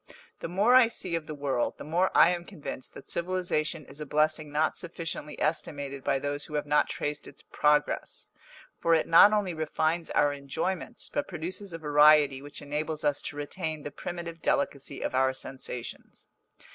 The 0.39 0.47
more 0.47 0.73
I 0.73 0.87
see 0.87 1.13
of 1.13 1.27
the 1.27 1.35
world, 1.35 1.77
the 1.77 1.83
more 1.83 2.09
I 2.17 2.29
am 2.31 2.43
convinced 2.43 2.95
that 2.95 3.07
civilisation 3.07 3.85
is 3.85 4.01
a 4.01 4.05
blessing 4.07 4.51
not 4.51 4.75
sufficiently 4.75 5.39
estimated 5.39 6.03
by 6.03 6.17
those 6.17 6.43
who 6.45 6.55
have 6.55 6.65
not 6.65 6.89
traced 6.89 7.27
its 7.27 7.43
progress; 7.43 8.27
for 8.79 8.95
it 8.95 9.07
not 9.07 9.31
only 9.31 9.53
refines 9.53 10.09
our 10.09 10.33
enjoyments, 10.33 11.07
but 11.07 11.27
produces 11.27 11.71
a 11.71 11.77
variety 11.77 12.41
which 12.41 12.63
enables 12.63 13.03
us 13.03 13.21
to 13.21 13.35
retain 13.35 13.83
the 13.83 13.91
primitive 13.91 14.41
delicacy 14.41 15.01
of 15.01 15.13
our 15.13 15.35
sensations. 15.35 16.29